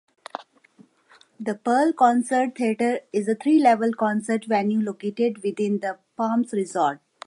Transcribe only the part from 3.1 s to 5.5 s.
is a three-level concert venue located